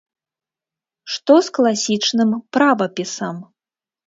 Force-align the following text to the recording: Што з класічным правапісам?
Што 1.15 1.33
з 1.49 1.53
класічным 1.57 2.31
правапісам? 2.59 3.37